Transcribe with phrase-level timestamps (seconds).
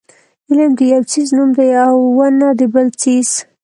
[0.49, 3.29] علم د یو څیز نوم دی او ونه د بل څیز.